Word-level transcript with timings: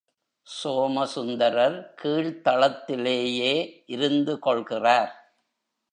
சோம 0.47 1.03
சுந்தரர் 1.05 1.93
கீழ்த்தளத்திலேயே 2.01 3.83
இருந்து 3.85 4.39
கொள்கிறார். 4.39 5.13